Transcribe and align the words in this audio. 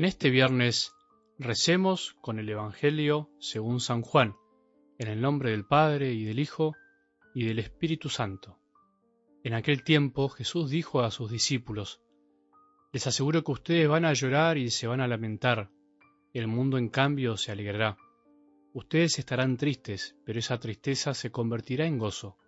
En 0.00 0.06
este 0.06 0.30
viernes 0.30 0.94
recemos 1.38 2.16
con 2.22 2.38
el 2.38 2.48
Evangelio 2.48 3.28
según 3.38 3.80
San 3.80 4.00
Juan, 4.00 4.34
en 4.96 5.08
el 5.08 5.20
nombre 5.20 5.50
del 5.50 5.66
Padre 5.66 6.14
y 6.14 6.24
del 6.24 6.38
Hijo 6.38 6.74
y 7.34 7.44
del 7.44 7.58
Espíritu 7.58 8.08
Santo. 8.08 8.58
En 9.44 9.52
aquel 9.52 9.84
tiempo 9.84 10.30
Jesús 10.30 10.70
dijo 10.70 11.02
a 11.02 11.10
sus 11.10 11.30
discípulos, 11.30 12.00
Les 12.94 13.06
aseguro 13.06 13.44
que 13.44 13.52
ustedes 13.52 13.88
van 13.90 14.06
a 14.06 14.14
llorar 14.14 14.56
y 14.56 14.70
se 14.70 14.86
van 14.86 15.02
a 15.02 15.06
lamentar, 15.06 15.68
el 16.32 16.46
mundo 16.46 16.78
en 16.78 16.88
cambio 16.88 17.36
se 17.36 17.52
alegrará. 17.52 17.98
Ustedes 18.72 19.18
estarán 19.18 19.58
tristes, 19.58 20.16
pero 20.24 20.38
esa 20.38 20.58
tristeza 20.58 21.12
se 21.12 21.30
convertirá 21.30 21.84
en 21.84 21.98
gozo. 21.98 22.38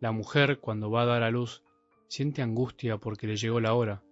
La 0.00 0.12
mujer, 0.12 0.60
cuando 0.60 0.90
va 0.90 1.02
a 1.02 1.06
dar 1.12 1.24
a 1.24 1.30
luz, 1.30 1.62
siente 2.08 2.40
angustia 2.40 2.96
porque 2.96 3.26
le 3.26 3.36
llegó 3.36 3.60
la 3.60 3.74
hora, 3.74 4.02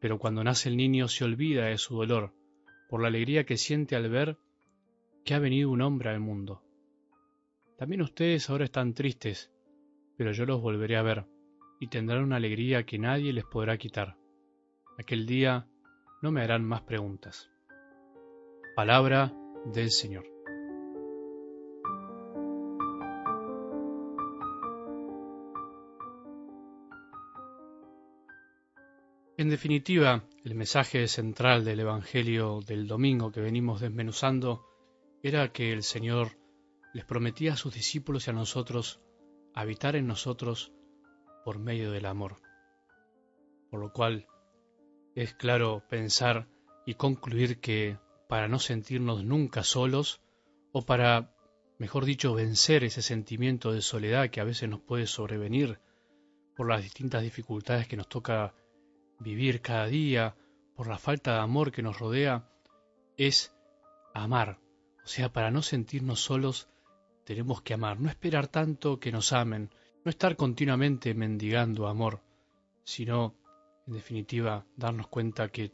pero 0.00 0.18
cuando 0.18 0.44
nace 0.44 0.68
el 0.68 0.76
niño 0.76 1.08
se 1.08 1.24
olvida 1.24 1.66
de 1.66 1.78
su 1.78 1.96
dolor, 1.96 2.32
por 2.88 3.02
la 3.02 3.08
alegría 3.08 3.44
que 3.44 3.56
siente 3.56 3.96
al 3.96 4.08
ver 4.08 4.38
que 5.24 5.34
ha 5.34 5.38
venido 5.38 5.70
un 5.70 5.82
hombre 5.82 6.10
al 6.10 6.20
mundo. 6.20 6.62
También 7.76 8.02
ustedes 8.02 8.48
ahora 8.48 8.64
están 8.64 8.94
tristes, 8.94 9.52
pero 10.16 10.32
yo 10.32 10.46
los 10.46 10.60
volveré 10.60 10.96
a 10.96 11.02
ver, 11.02 11.26
y 11.80 11.88
tendrán 11.88 12.24
una 12.24 12.36
alegría 12.36 12.84
que 12.84 12.98
nadie 12.98 13.32
les 13.32 13.44
podrá 13.44 13.76
quitar. 13.78 14.16
Aquel 14.98 15.26
día 15.26 15.68
no 16.22 16.32
me 16.32 16.42
harán 16.42 16.64
más 16.64 16.82
preguntas. 16.82 17.50
Palabra 18.74 19.32
del 19.66 19.90
Señor. 19.90 20.37
En 29.38 29.50
definitiva, 29.50 30.24
el 30.42 30.56
mensaje 30.56 31.06
central 31.06 31.64
del 31.64 31.78
Evangelio 31.78 32.60
del 32.66 32.88
domingo 32.88 33.30
que 33.30 33.40
venimos 33.40 33.80
desmenuzando 33.80 34.66
era 35.22 35.52
que 35.52 35.72
el 35.72 35.84
Señor 35.84 36.36
les 36.92 37.04
prometía 37.04 37.52
a 37.52 37.56
sus 37.56 37.72
discípulos 37.72 38.26
y 38.26 38.30
a 38.30 38.32
nosotros 38.32 39.00
habitar 39.54 39.94
en 39.94 40.08
nosotros 40.08 40.72
por 41.44 41.60
medio 41.60 41.92
del 41.92 42.06
amor. 42.06 42.38
Por 43.70 43.78
lo 43.78 43.92
cual 43.92 44.26
es 45.14 45.34
claro 45.34 45.84
pensar 45.88 46.48
y 46.84 46.94
concluir 46.94 47.60
que 47.60 47.96
para 48.28 48.48
no 48.48 48.58
sentirnos 48.58 49.22
nunca 49.22 49.62
solos, 49.62 50.20
o 50.72 50.84
para, 50.84 51.32
mejor 51.78 52.06
dicho, 52.06 52.34
vencer 52.34 52.82
ese 52.82 53.02
sentimiento 53.02 53.70
de 53.70 53.82
soledad 53.82 54.30
que 54.30 54.40
a 54.40 54.44
veces 54.44 54.68
nos 54.68 54.80
puede 54.80 55.06
sobrevenir 55.06 55.78
por 56.56 56.68
las 56.68 56.82
distintas 56.82 57.22
dificultades 57.22 57.86
que 57.86 57.96
nos 57.96 58.08
toca 58.08 58.52
vivir 59.18 59.60
cada 59.60 59.86
día, 59.86 60.36
por 60.74 60.86
la 60.86 60.98
falta 60.98 61.34
de 61.34 61.40
amor 61.40 61.72
que 61.72 61.82
nos 61.82 61.98
rodea, 61.98 62.48
es 63.16 63.54
amar. 64.14 64.58
O 65.04 65.08
sea, 65.08 65.32
para 65.32 65.50
no 65.50 65.62
sentirnos 65.62 66.20
solos, 66.20 66.68
tenemos 67.24 67.62
que 67.62 67.74
amar, 67.74 68.00
no 68.00 68.08
esperar 68.08 68.48
tanto 68.48 69.00
que 69.00 69.12
nos 69.12 69.32
amen, 69.32 69.70
no 70.04 70.10
estar 70.10 70.36
continuamente 70.36 71.14
mendigando 71.14 71.88
amor, 71.88 72.22
sino, 72.84 73.34
en 73.86 73.94
definitiva, 73.94 74.64
darnos 74.76 75.08
cuenta 75.08 75.48
que 75.48 75.72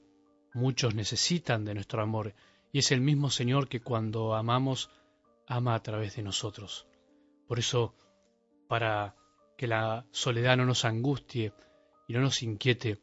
muchos 0.52 0.94
necesitan 0.94 1.64
de 1.64 1.74
nuestro 1.74 2.02
amor, 2.02 2.34
y 2.72 2.78
es 2.78 2.90
el 2.90 3.00
mismo 3.00 3.30
Señor 3.30 3.68
que 3.68 3.80
cuando 3.80 4.34
amamos, 4.34 4.90
ama 5.46 5.74
a 5.74 5.82
través 5.82 6.16
de 6.16 6.22
nosotros. 6.22 6.86
Por 7.46 7.58
eso, 7.58 7.94
para 8.68 9.14
que 9.56 9.66
la 9.66 10.06
soledad 10.10 10.56
no 10.56 10.64
nos 10.64 10.84
angustie 10.84 11.52
y 12.08 12.14
no 12.14 12.20
nos 12.20 12.42
inquiete, 12.42 12.98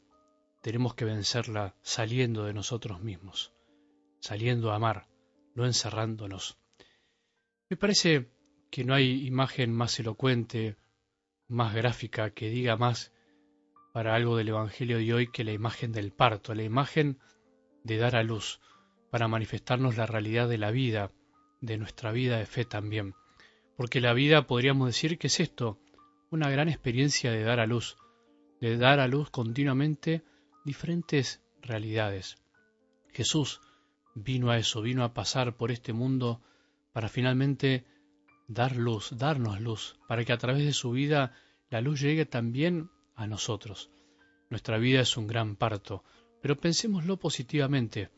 tenemos 0.62 0.94
que 0.94 1.06
vencerla 1.06 1.76
saliendo 1.82 2.46
de 2.46 2.54
nosotros 2.54 3.02
mismos, 3.02 3.54
saliendo 4.20 4.72
a 4.72 4.76
amar, 4.76 5.08
no 5.56 5.66
encerrándonos. 5.66 6.58
Me 7.70 7.78
parece 7.78 8.32
que 8.70 8.84
no 8.84 8.94
hay 8.94 9.26
imagen 9.26 9.74
más 9.74 10.00
elocuente, 10.00 10.78
más 11.48 11.74
gráfica, 11.74 12.30
que 12.32 12.50
diga 12.50 12.78
más 12.78 13.12
para 13.92 14.16
algo 14.16 14.38
del 14.38 14.50
Evangelio 14.50 15.00
de 15.00 15.14
hoy 15.14 15.28
que 15.32 15.44
la 15.44 15.52
imagen 15.52 15.92
del 15.92 16.12
parto, 16.14 16.54
la 16.54 16.64
imagen 16.64 17.20
de 17.84 17.98
dar 17.98 18.16
a 18.16 18.24
luz, 18.24 18.62
para 19.10 19.28
manifestarnos 19.28 19.98
la 19.98 20.06
realidad 20.06 20.48
de 20.48 20.58
la 20.58 20.72
vida, 20.72 21.12
de 21.60 21.78
nuestra 21.78 22.12
vida 22.12 22.38
de 22.38 22.46
fe 22.46 22.64
también. 22.64 23.16
Porque 23.76 24.00
la 24.00 24.14
vida 24.14 24.48
podríamos 24.48 24.88
decir 24.88 25.18
que 25.18 25.28
es 25.28 25.40
esto, 25.40 25.80
una 26.30 26.50
gran 26.50 26.70
experiencia 26.70 27.32
de 27.32 27.44
dar 27.44 27.60
a 27.60 27.66
luz, 27.66 27.98
de 28.62 28.78
dar 28.78 29.00
a 29.00 29.08
luz 29.08 29.30
continuamente 29.30 30.24
diferentes 30.64 31.42
realidades. 31.62 32.38
Jesús 33.14 33.62
vino 34.16 34.52
a 34.52 34.58
eso, 34.58 34.82
vino 34.82 35.04
a 35.04 35.14
pasar 35.14 35.56
por 35.56 35.72
este 35.72 35.94
mundo 35.94 36.42
para 36.94 37.10
finalmente 37.10 37.86
dar 38.48 38.76
luz, 38.76 39.18
darnos 39.18 39.62
luz, 39.62 40.00
para 40.08 40.26
que 40.26 40.34
a 40.34 40.38
través 40.38 40.66
de 40.66 40.74
su 40.74 40.92
vida 40.92 41.34
la 41.70 41.82
luz 41.82 42.02
llegue 42.02 42.26
también 42.26 42.90
a 43.16 43.28
nosotros. 43.28 43.90
Nuestra 44.50 44.78
vida 44.78 45.02
es 45.02 45.16
un 45.16 45.28
gran 45.28 45.56
parto, 45.56 46.04
pero 46.42 46.60
pensémoslo 46.60 47.18
positivamente, 47.18 48.10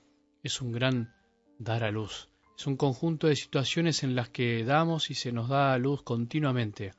es 0.42 0.62
un 0.62 0.72
gran 0.72 1.14
dar 1.60 1.84
a 1.84 1.92
luz, 1.92 2.30
es 2.58 2.66
un 2.66 2.78
conjunto 2.78 3.28
de 3.28 3.36
situaciones 3.36 4.04
en 4.04 4.16
las 4.16 4.30
que 4.30 4.64
damos 4.64 5.12
y 5.12 5.16
se 5.16 5.32
nos 5.32 5.50
da 5.50 5.74
a 5.74 5.78
luz 5.78 6.02
continuamente. 6.02 6.94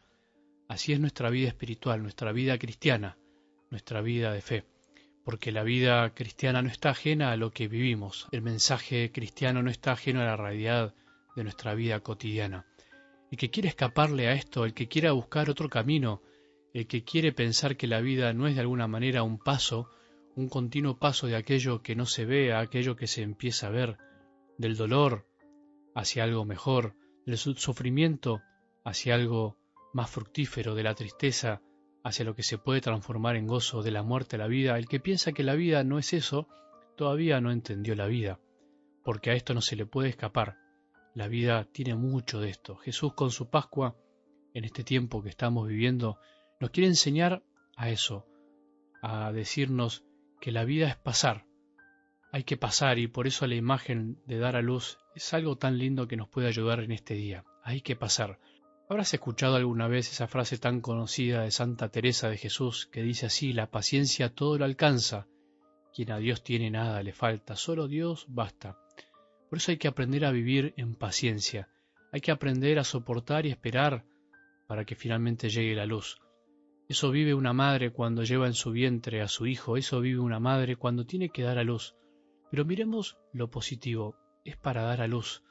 Así 0.68 0.92
es 0.92 1.00
nuestra 1.00 1.30
vida 1.30 1.48
espiritual, 1.48 2.02
nuestra 2.02 2.32
vida 2.32 2.58
cristiana, 2.58 3.18
nuestra 3.70 4.00
vida 4.00 4.32
de 4.32 4.40
fe 4.40 4.73
porque 5.24 5.52
la 5.52 5.62
vida 5.62 6.10
cristiana 6.14 6.60
no 6.60 6.68
está 6.68 6.90
ajena 6.90 7.32
a 7.32 7.36
lo 7.36 7.50
que 7.50 7.66
vivimos, 7.66 8.28
el 8.30 8.42
mensaje 8.42 9.10
cristiano 9.10 9.62
no 9.62 9.70
está 9.70 9.92
ajeno 9.92 10.20
a 10.20 10.24
la 10.24 10.36
realidad 10.36 10.94
de 11.34 11.42
nuestra 11.42 11.74
vida 11.74 12.00
cotidiana. 12.00 12.66
El 13.30 13.38
que 13.38 13.50
quiere 13.50 13.68
escaparle 13.68 14.28
a 14.28 14.34
esto, 14.34 14.64
el 14.64 14.74
que 14.74 14.86
quiera 14.86 15.12
buscar 15.12 15.48
otro 15.48 15.68
camino, 15.68 16.22
el 16.74 16.86
que 16.86 17.04
quiere 17.04 17.32
pensar 17.32 17.76
que 17.76 17.86
la 17.86 18.00
vida 18.00 18.32
no 18.32 18.46
es 18.46 18.54
de 18.54 18.60
alguna 18.60 18.86
manera 18.86 19.22
un 19.22 19.38
paso, 19.38 19.88
un 20.36 20.48
continuo 20.48 20.98
paso 20.98 21.26
de 21.26 21.36
aquello 21.36 21.82
que 21.82 21.96
no 21.96 22.04
se 22.04 22.26
ve 22.26 22.52
a 22.52 22.60
aquello 22.60 22.94
que 22.94 23.06
se 23.06 23.22
empieza 23.22 23.68
a 23.68 23.70
ver, 23.70 23.96
del 24.58 24.76
dolor 24.76 25.26
hacia 25.94 26.24
algo 26.24 26.44
mejor, 26.44 26.94
del 27.24 27.38
sufrimiento 27.38 28.42
hacia 28.84 29.14
algo 29.14 29.56
más 29.94 30.10
fructífero, 30.10 30.74
de 30.74 30.82
la 30.82 30.94
tristeza 30.94 31.62
hacia 32.04 32.26
lo 32.26 32.36
que 32.36 32.42
se 32.42 32.58
puede 32.58 32.82
transformar 32.82 33.34
en 33.34 33.46
gozo 33.46 33.82
de 33.82 33.90
la 33.90 34.02
muerte 34.02 34.36
a 34.36 34.38
la 34.38 34.46
vida, 34.46 34.76
el 34.76 34.86
que 34.86 35.00
piensa 35.00 35.32
que 35.32 35.42
la 35.42 35.54
vida 35.54 35.82
no 35.84 35.98
es 35.98 36.12
eso, 36.12 36.46
todavía 36.96 37.40
no 37.40 37.50
entendió 37.50 37.96
la 37.96 38.06
vida, 38.06 38.38
porque 39.02 39.30
a 39.30 39.34
esto 39.34 39.54
no 39.54 39.62
se 39.62 39.74
le 39.74 39.86
puede 39.86 40.10
escapar. 40.10 40.58
La 41.14 41.28
vida 41.28 41.64
tiene 41.64 41.94
mucho 41.94 42.40
de 42.40 42.50
esto. 42.50 42.76
Jesús 42.76 43.14
con 43.14 43.30
su 43.30 43.48
Pascua, 43.48 43.96
en 44.52 44.64
este 44.64 44.84
tiempo 44.84 45.22
que 45.22 45.30
estamos 45.30 45.66
viviendo, 45.66 46.18
nos 46.60 46.70
quiere 46.70 46.88
enseñar 46.88 47.42
a 47.74 47.88
eso, 47.88 48.26
a 49.00 49.32
decirnos 49.32 50.04
que 50.40 50.52
la 50.52 50.64
vida 50.64 50.88
es 50.88 50.96
pasar. 50.96 51.46
Hay 52.32 52.44
que 52.44 52.58
pasar 52.58 52.98
y 52.98 53.06
por 53.06 53.26
eso 53.26 53.46
la 53.46 53.54
imagen 53.54 54.20
de 54.26 54.38
dar 54.38 54.56
a 54.56 54.62
luz 54.62 54.98
es 55.14 55.32
algo 55.32 55.56
tan 55.56 55.78
lindo 55.78 56.06
que 56.06 56.16
nos 56.16 56.28
puede 56.28 56.48
ayudar 56.48 56.80
en 56.80 56.92
este 56.92 57.14
día. 57.14 57.44
Hay 57.62 57.80
que 57.80 57.96
pasar. 57.96 58.38
Habrás 58.86 59.14
escuchado 59.14 59.56
alguna 59.56 59.88
vez 59.88 60.12
esa 60.12 60.26
frase 60.26 60.58
tan 60.58 60.82
conocida 60.82 61.42
de 61.42 61.50
Santa 61.50 61.88
Teresa 61.88 62.28
de 62.28 62.36
Jesús 62.36 62.86
que 62.92 63.02
dice 63.02 63.26
así, 63.26 63.54
la 63.54 63.70
paciencia 63.70 64.34
todo 64.34 64.58
lo 64.58 64.66
alcanza, 64.66 65.26
quien 65.94 66.12
a 66.12 66.18
Dios 66.18 66.44
tiene 66.44 66.70
nada 66.70 67.02
le 67.02 67.14
falta, 67.14 67.56
solo 67.56 67.88
Dios 67.88 68.26
basta. 68.28 68.78
Por 69.48 69.56
eso 69.56 69.70
hay 69.70 69.78
que 69.78 69.88
aprender 69.88 70.26
a 70.26 70.32
vivir 70.32 70.74
en 70.76 70.96
paciencia, 70.96 71.70
hay 72.12 72.20
que 72.20 72.30
aprender 72.30 72.78
a 72.78 72.84
soportar 72.84 73.46
y 73.46 73.50
esperar 73.50 74.04
para 74.66 74.84
que 74.84 74.96
finalmente 74.96 75.48
llegue 75.48 75.74
la 75.74 75.86
luz. 75.86 76.20
Eso 76.86 77.10
vive 77.10 77.32
una 77.32 77.54
madre 77.54 77.90
cuando 77.90 78.22
lleva 78.22 78.46
en 78.46 78.52
su 78.52 78.70
vientre 78.70 79.22
a 79.22 79.28
su 79.28 79.46
hijo, 79.46 79.78
eso 79.78 80.00
vive 80.00 80.20
una 80.20 80.40
madre 80.40 80.76
cuando 80.76 81.06
tiene 81.06 81.30
que 81.30 81.42
dar 81.42 81.56
a 81.56 81.64
luz. 81.64 81.94
Pero 82.50 82.66
miremos 82.66 83.16
lo 83.32 83.50
positivo, 83.50 84.18
es 84.44 84.58
para 84.58 84.82
dar 84.82 85.00
a 85.00 85.08
luz, 85.08 85.42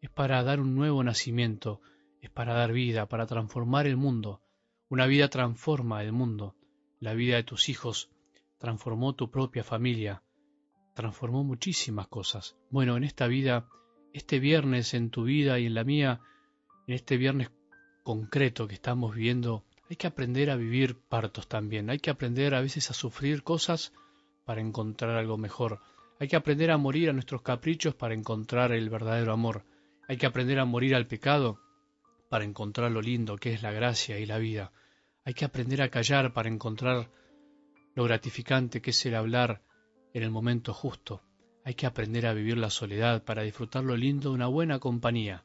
es 0.00 0.10
para 0.10 0.42
dar 0.42 0.58
un 0.58 0.74
nuevo 0.74 1.04
nacimiento, 1.04 1.80
es 2.20 2.30
para 2.30 2.54
dar 2.54 2.72
vida, 2.72 3.06
para 3.06 3.26
transformar 3.26 3.86
el 3.86 3.96
mundo. 3.96 4.42
Una 4.88 5.06
vida 5.06 5.28
transforma 5.28 6.02
el 6.02 6.12
mundo. 6.12 6.56
La 6.98 7.14
vida 7.14 7.36
de 7.36 7.44
tus 7.44 7.68
hijos 7.68 8.10
transformó 8.58 9.14
tu 9.14 9.30
propia 9.30 9.64
familia, 9.64 10.22
transformó 10.94 11.44
muchísimas 11.44 12.08
cosas. 12.08 12.58
Bueno, 12.70 12.96
en 12.96 13.04
esta 13.04 13.26
vida, 13.26 13.68
este 14.12 14.38
viernes 14.38 14.92
en 14.92 15.10
tu 15.10 15.24
vida 15.24 15.58
y 15.58 15.66
en 15.66 15.74
la 15.74 15.84
mía, 15.84 16.20
en 16.86 16.94
este 16.94 17.16
viernes 17.16 17.50
concreto 18.02 18.68
que 18.68 18.74
estamos 18.74 19.14
viviendo, 19.14 19.64
hay 19.88 19.96
que 19.96 20.06
aprender 20.06 20.50
a 20.50 20.56
vivir 20.56 21.00
partos 21.08 21.48
también. 21.48 21.88
Hay 21.88 21.98
que 21.98 22.10
aprender 22.10 22.54
a 22.54 22.60
veces 22.60 22.90
a 22.90 22.94
sufrir 22.94 23.42
cosas 23.42 23.94
para 24.44 24.60
encontrar 24.60 25.16
algo 25.16 25.38
mejor. 25.38 25.80
Hay 26.18 26.28
que 26.28 26.36
aprender 26.36 26.70
a 26.70 26.76
morir 26.76 27.08
a 27.08 27.14
nuestros 27.14 27.40
caprichos 27.40 27.94
para 27.94 28.12
encontrar 28.12 28.72
el 28.72 28.90
verdadero 28.90 29.32
amor. 29.32 29.64
Hay 30.06 30.18
que 30.18 30.26
aprender 30.26 30.58
a 30.58 30.66
morir 30.66 30.94
al 30.94 31.06
pecado 31.06 31.60
para 32.30 32.44
encontrar 32.44 32.92
lo 32.92 33.02
lindo 33.02 33.36
que 33.36 33.52
es 33.52 33.60
la 33.60 33.72
gracia 33.72 34.20
y 34.20 34.24
la 34.24 34.38
vida. 34.38 34.72
Hay 35.24 35.34
que 35.34 35.44
aprender 35.44 35.82
a 35.82 35.90
callar 35.90 36.32
para 36.32 36.48
encontrar 36.48 37.10
lo 37.96 38.04
gratificante 38.04 38.80
que 38.80 38.90
es 38.90 39.04
el 39.04 39.16
hablar 39.16 39.64
en 40.14 40.22
el 40.22 40.30
momento 40.30 40.72
justo. 40.72 41.22
Hay 41.64 41.74
que 41.74 41.86
aprender 41.86 42.26
a 42.26 42.32
vivir 42.32 42.56
la 42.56 42.70
soledad 42.70 43.24
para 43.24 43.42
disfrutar 43.42 43.82
lo 43.82 43.96
lindo 43.96 44.28
de 44.28 44.36
una 44.36 44.46
buena 44.46 44.78
compañía. 44.78 45.44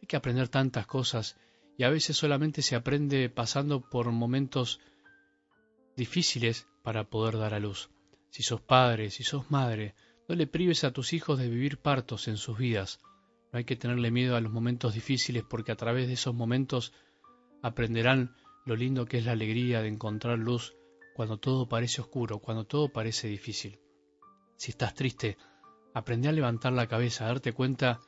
Hay 0.00 0.06
que 0.06 0.16
aprender 0.16 0.48
tantas 0.48 0.86
cosas 0.86 1.36
y 1.76 1.82
a 1.82 1.90
veces 1.90 2.16
solamente 2.16 2.62
se 2.62 2.76
aprende 2.76 3.28
pasando 3.28 3.80
por 3.80 4.08
momentos 4.12 4.78
difíciles 5.96 6.68
para 6.84 7.10
poder 7.10 7.38
dar 7.38 7.54
a 7.54 7.58
luz. 7.58 7.90
Si 8.30 8.44
sos 8.44 8.60
padre, 8.60 9.10
si 9.10 9.24
sos 9.24 9.50
madre, 9.50 9.96
no 10.28 10.36
le 10.36 10.46
prives 10.46 10.84
a 10.84 10.92
tus 10.92 11.12
hijos 11.12 11.40
de 11.40 11.48
vivir 11.48 11.78
partos 11.78 12.28
en 12.28 12.36
sus 12.36 12.56
vidas. 12.56 13.00
No 13.52 13.58
hay 13.58 13.64
que 13.64 13.76
tenerle 13.76 14.10
miedo 14.10 14.36
a 14.36 14.40
los 14.40 14.52
momentos 14.52 14.94
difíciles 14.94 15.44
porque 15.48 15.72
a 15.72 15.76
través 15.76 16.06
de 16.06 16.14
esos 16.14 16.34
momentos 16.34 16.92
aprenderán 17.62 18.36
lo 18.64 18.76
lindo 18.76 19.06
que 19.06 19.18
es 19.18 19.26
la 19.26 19.32
alegría 19.32 19.82
de 19.82 19.88
encontrar 19.88 20.38
luz 20.38 20.74
cuando 21.14 21.38
todo 21.38 21.68
parece 21.68 22.00
oscuro, 22.00 22.38
cuando 22.38 22.64
todo 22.64 22.92
parece 22.92 23.28
difícil. 23.28 23.80
Si 24.56 24.70
estás 24.70 24.94
triste, 24.94 25.36
aprende 25.94 26.28
a 26.28 26.32
levantar 26.32 26.72
la 26.72 26.86
cabeza, 26.86 27.24
a 27.24 27.28
darte 27.28 27.52
cuenta 27.52 28.00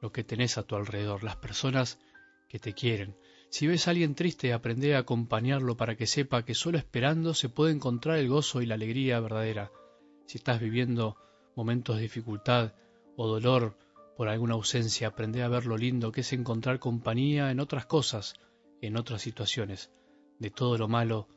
lo 0.00 0.12
que 0.12 0.24
tenés 0.24 0.58
a 0.58 0.64
tu 0.64 0.76
alrededor, 0.76 1.22
las 1.22 1.36
personas 1.36 1.98
que 2.48 2.58
te 2.58 2.72
quieren. 2.74 3.16
Si 3.50 3.66
ves 3.66 3.86
a 3.86 3.92
alguien 3.92 4.14
triste, 4.14 4.52
aprende 4.52 4.94
a 4.94 5.00
acompañarlo 5.00 5.76
para 5.76 5.96
que 5.96 6.06
sepa 6.06 6.44
que 6.44 6.54
solo 6.54 6.78
esperando 6.78 7.34
se 7.34 7.48
puede 7.48 7.72
encontrar 7.72 8.18
el 8.18 8.28
gozo 8.28 8.60
y 8.60 8.66
la 8.66 8.74
alegría 8.74 9.20
verdadera. 9.20 9.70
Si 10.26 10.38
estás 10.38 10.60
viviendo 10.60 11.16
momentos 11.56 11.96
de 11.96 12.02
dificultad 12.02 12.74
o 13.16 13.26
dolor 13.26 13.78
por 14.18 14.28
alguna 14.28 14.54
ausencia, 14.54 15.06
aprende 15.06 15.44
a 15.44 15.48
ver 15.48 15.64
lo 15.64 15.76
lindo 15.76 16.10
que 16.10 16.22
es 16.22 16.32
encontrar 16.32 16.80
compañía 16.80 17.52
en 17.52 17.60
otras 17.60 17.86
cosas, 17.86 18.34
en 18.80 18.96
otras 18.96 19.22
situaciones. 19.22 19.92
De 20.40 20.50
todo 20.50 20.76
lo 20.76 20.88
malo 20.88 21.28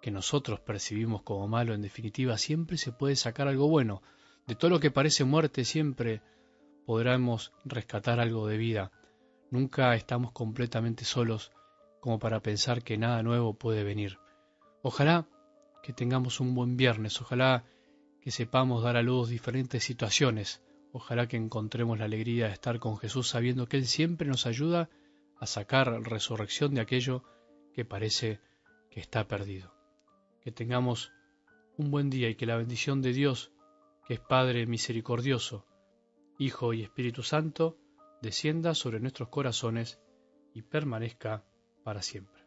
que 0.00 0.10
nosotros 0.10 0.58
percibimos 0.60 1.20
como 1.20 1.46
malo, 1.48 1.74
en 1.74 1.82
definitiva, 1.82 2.38
siempre 2.38 2.78
se 2.78 2.92
puede 2.92 3.14
sacar 3.16 3.46
algo 3.46 3.68
bueno. 3.68 4.00
De 4.46 4.54
todo 4.54 4.70
lo 4.70 4.80
que 4.80 4.90
parece 4.90 5.24
muerte, 5.24 5.66
siempre 5.66 6.22
podremos 6.86 7.52
rescatar 7.66 8.18
algo 8.20 8.46
de 8.46 8.56
vida. 8.56 8.90
Nunca 9.50 9.94
estamos 9.94 10.32
completamente 10.32 11.04
solos 11.04 11.52
como 12.00 12.18
para 12.18 12.40
pensar 12.40 12.82
que 12.82 12.96
nada 12.96 13.22
nuevo 13.22 13.52
puede 13.52 13.84
venir. 13.84 14.16
Ojalá 14.80 15.28
que 15.82 15.92
tengamos 15.92 16.40
un 16.40 16.54
buen 16.54 16.78
viernes, 16.78 17.20
ojalá 17.20 17.66
que 18.22 18.30
sepamos 18.30 18.82
dar 18.82 18.96
a 18.96 19.02
luz 19.02 19.28
diferentes 19.28 19.84
situaciones, 19.84 20.62
ojalá 20.94 21.26
que 21.26 21.36
encontremos 21.36 21.98
la 21.98 22.04
alegría 22.04 22.46
de 22.46 22.52
estar 22.52 22.78
con 22.78 22.96
Jesús 22.96 23.28
sabiendo 23.28 23.66
que 23.66 23.76
Él 23.76 23.86
siempre 23.86 24.28
nos 24.28 24.46
ayuda 24.46 24.88
a 25.40 25.46
sacar 25.46 25.88
resurrección 26.04 26.72
de 26.72 26.80
aquello 26.80 27.24
que 27.74 27.84
parece 27.84 28.40
que 28.92 29.00
está 29.00 29.26
perdido. 29.26 29.74
Que 30.40 30.52
tengamos 30.52 31.10
un 31.76 31.90
buen 31.90 32.10
día 32.10 32.28
y 32.30 32.36
que 32.36 32.46
la 32.46 32.56
bendición 32.56 33.02
de 33.02 33.12
Dios, 33.12 33.50
que 34.06 34.14
es 34.14 34.20
Padre 34.20 34.66
misericordioso, 34.66 35.66
Hijo 36.38 36.72
y 36.72 36.82
Espíritu 36.82 37.24
Santo, 37.24 37.76
descienda 38.22 38.72
sobre 38.72 39.00
nuestros 39.00 39.30
corazones 39.30 40.00
y 40.54 40.62
permanezca 40.62 41.44
para 41.82 42.02
siempre. 42.02 42.43